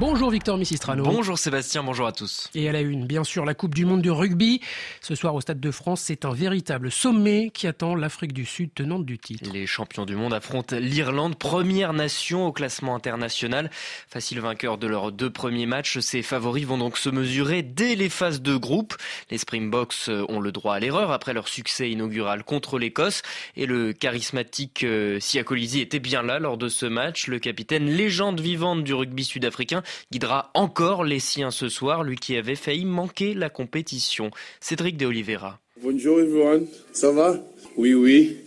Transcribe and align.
Bonjour 0.00 0.30
Victor 0.30 0.56
Missistrano. 0.56 1.02
Bonjour 1.02 1.36
Sébastien, 1.36 1.82
bonjour 1.82 2.06
à 2.06 2.12
tous. 2.12 2.50
Et 2.54 2.68
à 2.68 2.72
la 2.72 2.82
une, 2.82 3.04
bien 3.04 3.24
sûr, 3.24 3.44
la 3.44 3.54
Coupe 3.54 3.74
du 3.74 3.84
Monde 3.84 4.00
de 4.00 4.10
rugby. 4.10 4.60
Ce 5.00 5.16
soir 5.16 5.34
au 5.34 5.40
Stade 5.40 5.58
de 5.58 5.70
France, 5.72 6.02
c'est 6.02 6.24
un 6.24 6.32
véritable 6.32 6.92
sommet 6.92 7.50
qui 7.52 7.66
attend 7.66 7.96
l'Afrique 7.96 8.32
du 8.32 8.44
Sud 8.44 8.70
tenante 8.72 9.04
du 9.04 9.18
titre. 9.18 9.50
Les 9.52 9.66
champions 9.66 10.06
du 10.06 10.14
monde 10.14 10.32
affrontent 10.32 10.76
l'Irlande, 10.76 11.36
première 11.36 11.94
nation 11.94 12.46
au 12.46 12.52
classement 12.52 12.94
international. 12.94 13.70
Facile 14.08 14.38
vainqueur 14.38 14.78
de 14.78 14.86
leurs 14.86 15.10
deux 15.10 15.30
premiers 15.30 15.66
matchs, 15.66 15.98
ces 15.98 16.22
favoris 16.22 16.64
vont 16.64 16.78
donc 16.78 16.96
se 16.96 17.08
mesurer 17.08 17.62
dès 17.62 17.96
les 17.96 18.08
phases 18.08 18.40
de 18.40 18.54
groupe. 18.54 18.94
Les 19.32 19.38
Springboks 19.38 20.08
ont 20.28 20.38
le 20.38 20.52
droit 20.52 20.76
à 20.76 20.78
l'erreur 20.78 21.10
après 21.10 21.34
leur 21.34 21.48
succès 21.48 21.90
inaugural 21.90 22.44
contre 22.44 22.78
l'Écosse. 22.78 23.22
Et 23.56 23.66
le 23.66 23.92
charismatique 23.92 24.84
euh, 24.84 25.18
Siakolisi 25.18 25.80
était 25.80 25.98
bien 25.98 26.22
là 26.22 26.38
lors 26.38 26.56
de 26.56 26.68
ce 26.68 26.86
match. 26.86 27.26
Le 27.26 27.40
capitaine 27.40 27.86
légende 27.86 28.40
vivante 28.40 28.84
du 28.84 28.94
rugby 28.94 29.24
sud-africain 29.24 29.82
guidera 30.10 30.50
encore 30.54 31.04
les 31.04 31.20
siens 31.20 31.50
ce 31.50 31.68
soir, 31.68 32.02
lui 32.02 32.16
qui 32.16 32.36
avait 32.36 32.54
failli 32.54 32.84
manquer 32.84 33.34
la 33.34 33.50
compétition. 33.50 34.30
Cédric 34.60 34.96
de 34.96 35.06
Oliveira. 35.06 35.60
Bonjour 35.82 36.18
everyone, 36.20 36.66
ça 36.92 37.12
va? 37.12 37.36
Oui, 37.76 37.94
oui. 37.94 38.38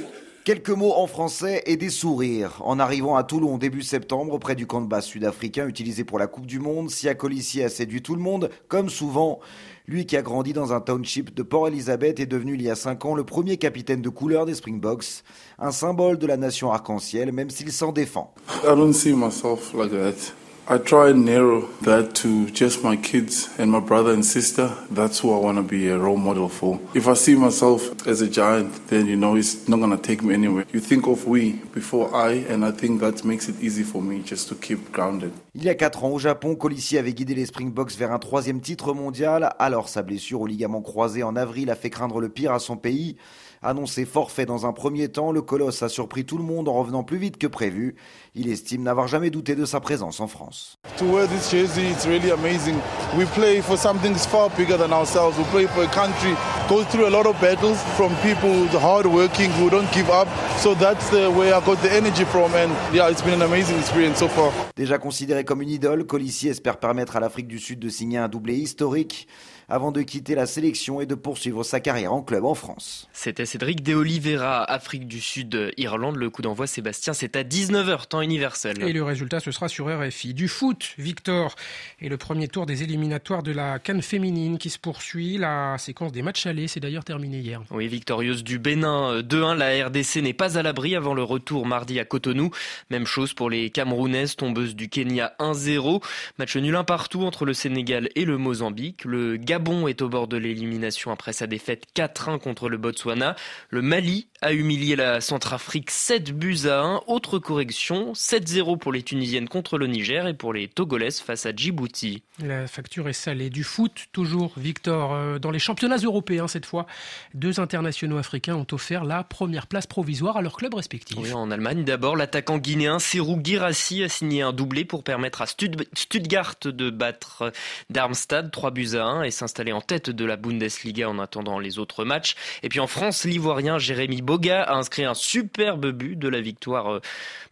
Quelques 0.47 0.71
mots 0.71 0.93
en 0.93 1.09
français 1.09 1.65
et 1.67 1.77
des 1.77 1.91
sourires. 1.91 2.61
En 2.61 2.79
arrivant 2.79 3.17
à 3.17 3.25
Toulon 3.25 3.59
début 3.59 3.83
septembre, 3.83 4.39
près 4.39 4.55
du 4.55 4.65
camp 4.65 4.81
de 4.81 4.87
base 4.87 5.07
sud-africain 5.07 5.67
utilisé 5.67 6.05
pour 6.05 6.21
la 6.21 6.29
Coupe 6.29 6.47
du 6.47 6.61
Monde, 6.61 6.89
Sia 6.89 7.17
Colissi 7.17 7.65
a 7.65 7.69
séduit 7.69 8.01
tout 8.01 8.15
le 8.15 8.21
monde, 8.21 8.51
comme 8.69 8.89
souvent. 8.89 9.41
Lui 9.89 10.07
qui 10.07 10.17
a 10.17 10.23
grandi 10.23 10.53
dans 10.53 10.73
un 10.73 10.81
township 10.81 11.35
de 11.35 11.43
Port 11.43 11.67
Elizabeth 11.67 12.21
est 12.21 12.27
devenu 12.27 12.55
il 12.55 12.63
y 12.63 12.71
a 12.71 12.77
5 12.77 13.05
ans 13.07 13.15
le 13.17 13.25
premier 13.25 13.57
capitaine 13.57 14.03
de 14.03 14.09
couleur 14.09 14.47
des 14.47 14.55
Springboks, 14.55 15.25
un 15.59 15.73
symbole 15.73 16.17
de 16.17 16.29
la 16.29 16.37
nation 16.37 16.71
arc-en-ciel, 16.71 17.33
même 17.33 17.51
s'il 17.51 17.73
s'en 17.73 17.91
défend. 17.91 18.33
I 18.63 18.67
don't 18.67 18.93
see 18.93 19.15
myself 19.15 19.75
like 19.75 19.91
that. 19.91 20.33
I 20.69 20.79
try 20.79 21.11
and 21.11 21.25
narrow 21.25 21.69
that 21.83 22.17
to 22.17 22.51
just 22.51 22.83
my 22.83 22.97
kids 22.97 23.49
and 23.57 23.71
my 23.71 23.79
brother 23.79 24.13
and 24.13 24.25
sister. 24.25 24.77
That's 24.91 25.21
who 25.21 25.33
I 25.33 25.39
want 25.39 25.59
to 25.59 25.63
be 25.63 25.89
a 25.89 25.97
role 25.97 26.17
model 26.17 26.49
for. 26.49 26.81
If 26.93 27.07
I 27.07 27.15
see 27.15 27.37
myself 27.37 28.05
as 28.05 28.21
a 28.21 28.29
giant, 28.29 28.89
then 28.89 29.07
you 29.07 29.15
know 29.15 29.37
it's 29.37 29.69
not 29.69 29.79
going 29.79 29.97
to 29.97 30.03
take 30.03 30.25
me 30.25 30.35
anywhere. 30.35 30.65
You 30.73 30.81
think 30.81 31.07
of 31.07 31.25
we 31.25 31.61
before 31.73 32.13
I, 32.13 32.45
and 32.51 32.65
I 32.65 32.73
think 32.73 33.01
that 33.01 33.25
makes 33.25 33.49
it 33.49 33.63
easy 33.63 33.85
for 33.85 34.03
me 34.03 34.23
just 34.25 34.49
to 34.49 34.57
keep 34.57 34.91
grounded. 34.91 35.31
Il 35.55 35.63
y 35.63 35.69
a 35.69 35.77
4 35.77 36.05
ans 36.05 36.11
au 36.11 36.19
Japon, 36.19 36.57
Colissi 36.57 36.99
avait 36.99 37.15
guidé 37.15 37.35
les 37.35 37.47
Springboks 37.47 37.97
vers 37.97 38.11
un 38.11 38.19
troisième 38.19 38.61
titre 38.61 38.93
mondial. 38.93 39.55
Alors 39.61 39.89
sa 39.89 40.03
blessure 40.03 40.41
au 40.41 40.47
ligament 40.49 40.83
croisé 40.83 41.23
en 41.23 41.37
avril 41.37 41.71
a 41.71 41.77
fait 41.77 41.91
craindre 41.91 42.21
le 42.21 42.29
pire 42.29 42.53
à 42.53 42.59
son 42.59 42.77
pays. 42.77 43.17
Annoncé 43.63 44.05
forfait 44.05 44.47
dans 44.47 44.67
un 44.67 44.73
premier 44.73 45.09
temps, 45.09 45.33
le 45.33 45.43
colosse 45.43 45.83
a 45.83 45.89
surpris 45.89 46.25
tout 46.25 46.39
le 46.39 46.45
monde 46.45 46.69
en 46.69 46.75
revenant 46.75 47.05
plus 47.05 47.17
vite 47.17 47.39
que 47.39 47.47
prévu. 47.47 47.97
Il 48.35 48.49
estime 48.49 48.83
n'avoir 48.83 49.09
jamais 49.09 49.31
douté 49.31 49.55
de 49.55 49.65
sa 49.65 49.81
présence 49.81 50.21
en 50.21 50.29
France. 50.29 50.56
To 50.99 51.05
wear 51.05 51.27
this 51.27 51.51
jersey, 51.51 51.89
it's 51.89 52.07
really 52.07 52.31
amazing. 52.31 52.81
We 53.17 53.27
play 53.27 53.61
for 53.61 53.77
something 53.77 54.15
far 54.15 54.49
bigger 54.51 54.77
than 54.77 54.93
ourselves. 54.93 55.37
We 55.37 55.45
play 55.45 55.67
for 55.67 55.83
a 55.83 55.89
country 55.89 56.35
goes 56.69 56.85
through 56.87 57.07
a 57.07 57.11
lot 57.11 57.27
of 57.27 57.41
battles 57.41 57.79
from 57.97 58.13
people 58.23 58.67
hard 58.79 59.07
working 59.07 59.51
who 59.53 59.71
don't 59.71 59.91
give 59.93 60.09
up. 60.11 60.29
So 60.59 60.75
that's 60.75 61.13
where 61.13 61.55
I 61.55 61.61
got 61.65 61.81
the 61.83 61.93
energy 61.93 62.25
from 62.25 62.55
and 62.55 62.71
yeah, 62.93 63.11
it's 63.11 63.23
been 63.23 63.35
an 63.35 63.43
amazing 63.43 63.79
experience 63.79 64.19
so 64.19 64.29
far. 64.29 64.53
Déjà 64.77 64.99
considéré 64.99 65.45
comme 65.45 65.63
une 65.63 65.71
idole, 65.71 66.07
Colissi 66.07 66.49
espère 66.49 66.79
permettre 66.79 67.17
à 67.17 67.21
l'Afrique 67.21 67.49
du 67.49 67.59
Sud 67.59 67.79
de 67.79 67.89
signer 67.89 68.19
un 68.19 68.29
doublé 68.29 68.55
historique 68.55 69.29
avant 69.69 69.91
de 69.91 70.03
quitter 70.03 70.35
la 70.35 70.47
sélection 70.47 71.01
et 71.01 71.07
de 71.07 71.15
poursuivre 71.15 71.65
sa 71.65 71.81
carrière 71.81 72.13
en 72.13 72.23
club 72.23 72.45
en 72.45 72.55
France. 72.55 73.09
C'était 73.13 73.47
Cédric 73.47 73.83
De 73.83 73.95
Oliveira, 73.95 74.63
Afrique 74.63 75.09
du 75.09 75.21
Sud, 75.21 75.73
Irlande. 75.77 76.17
Le 76.17 76.31
coup 76.31 76.43
d'envoi, 76.43 76.67
Sébastien, 76.67 77.13
c'est 77.13 77.37
à 77.37 77.43
19h, 77.43 78.07
temps 78.07 78.21
universel. 78.21 78.83
Et 78.83 78.93
le 78.93 79.03
résultat, 79.03 79.41
ce 79.41 79.51
sera 79.51 79.69
sur 79.69 79.87
RFI. 79.87 80.35
Du 80.35 80.49
foot, 80.49 80.95
Victor, 80.99 81.55
et 82.01 82.09
le 82.09 82.17
premier 82.17 82.49
tour 82.49 82.67
des 82.67 82.83
éliminatoires 82.83 83.43
de 83.43 83.53
la 83.53 83.79
Cannes 83.79 84.03
féminine 84.03 84.59
qui 84.59 84.71
se 84.71 84.79
poursuit. 84.79 85.37
La 85.39 85.77
séquence 85.79 86.13
des 86.13 86.23
matchs 86.23 86.47
c'est 86.67 86.81
d'ailleurs 86.81 87.05
terminé 87.05 87.39
hier. 87.39 87.63
Oui, 87.71 87.87
victorieuse 87.87 88.43
du 88.43 88.59
Bénin 88.59 89.21
2-1. 89.21 89.57
La 89.57 89.87
RDC 89.87 90.23
n'est 90.23 90.33
pas 90.33 90.59
à 90.59 90.63
l'abri 90.63 90.97
avant 90.97 91.13
le 91.13 91.23
retour 91.23 91.67
mardi 91.67 92.01
à 92.01 92.05
Cotonou. 92.05 92.51
Même 92.91 93.07
chose 93.07 93.35
pour 93.35 93.51
les 93.51 93.71
Camerounaises, 93.71 94.37
tombeuses 94.37 94.75
du 94.75 94.89
Kenya 94.89 95.35
1-0. 95.39 96.03
Match 96.39 96.57
nul 96.57 96.75
un 96.75 96.85
partout 96.85 97.23
entre 97.23 97.45
le 97.45 97.53
Sénégal 97.53 98.09
et 98.15 98.25
le 98.25 98.39
Mozambique. 98.39 99.05
Le 99.05 99.37
Gabon 99.37 99.87
est 99.89 100.01
au 100.01 100.09
bord 100.09 100.29
de 100.29 100.39
l'élimination 100.39 101.11
après 101.11 101.33
sa 101.35 101.47
défaite 101.47 101.85
4-1 101.95 102.39
contre 102.39 102.69
le 102.69 102.79
Botswana. 102.79 103.37
Le 103.69 103.83
Mali 103.83 104.29
a 104.43 104.53
humilié 104.53 104.97
la 104.97 105.21
Centrafrique 105.21 105.91
7 105.91 106.33
buts 106.33 106.67
à 106.67 106.81
1. 106.81 107.03
Autre 107.07 107.39
correction, 107.39 108.13
7-0 108.13 108.79
pour 108.79 108.93
les 108.93 109.03
Tunisiennes 109.03 109.49
contre 109.49 109.79
le 109.79 109.87
Niger 109.87 110.27
et 110.27 110.35
pour 110.35 110.53
les 110.53 110.69
Togolaises 110.69 111.21
face 111.21 111.47
à 111.47 111.53
Djibouti. 111.55 112.23
La 112.43 112.67
facture 112.67 113.09
est 113.09 113.15
salée. 113.15 113.51
Du 113.51 113.65
foot, 113.65 114.07
toujours, 114.13 114.53
Victor. 114.57 115.15
Euh, 115.15 115.39
dans 115.39 115.51
les 115.51 115.59
championnats 115.59 115.97
européens, 115.97 116.49
cette 116.49 116.67
fois, 116.67 116.87
deux 117.35 117.61
internationaux 117.61 118.19
africains 118.19 118.57
ont 118.57 118.67
offert 118.73 119.05
la 119.05 119.25
première 119.25 119.67
place 119.67 119.87
provisoire 119.87 120.37
à 120.37 120.43
leur 120.43 120.57
club 120.57 120.75
respectif. 120.75 121.17
Oui, 121.19 121.33
en 121.33 121.51
Allemagne, 121.51 121.85
d'abord, 121.85 122.17
l'attaquant 122.17 122.59
guinéen 122.59 122.99
Serou 122.99 123.41
Girassi 123.43 124.03
a 124.03 124.09
signé 124.09 124.43
un 124.43 124.53
doublé 124.53 124.85
pour 124.85 125.03
permettre 125.03 125.43
à 125.43 125.47
Stuttgart 125.47 126.57
de 126.65 126.91
battre 126.91 127.53
Darmstadt 127.91 128.51
3 128.51 128.71
buts 128.71 128.91
à 128.95 129.05
1 129.05 129.23
et 129.23 129.31
s'installer 129.31 129.73
en 129.73 129.81
tête 129.81 130.11
de 130.11 130.25
la 130.25 130.37
Bundesliga 130.37 131.09
en 131.09 131.19
attendant 131.19 131.59
les 131.59 131.79
autres 131.79 132.05
matchs. 132.05 132.35
Et 132.63 132.69
puis 132.69 132.81
en 132.81 132.87
France, 132.87 133.25
l'Ivoirien 133.25 133.79
Jérémy 133.79 134.23
Boga 134.27 134.65
a 134.65 134.75
inscrit 134.75 135.05
un 135.05 135.15
superbe 135.15 135.93
but 135.93 136.19
de 136.19 136.29
la 136.29 136.41
victoire 136.41 136.95
euh, 136.95 137.01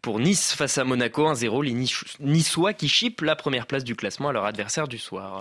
pour 0.02 0.18
Nice 0.18 0.52
face 0.52 0.76
à 0.76 0.84
Monaco 0.84 1.32
1-0. 1.32 1.64
Les 1.64 1.72
Niçois 2.20 2.74
qui 2.74 2.88
chipent 2.88 3.22
la 3.22 3.36
première 3.36 3.66
place 3.66 3.84
du 3.84 3.94
classement 3.94 4.30
à 4.30 4.32
leur 4.32 4.44
adversaire 4.44 4.88
du 4.88 4.98
soir. 4.98 5.32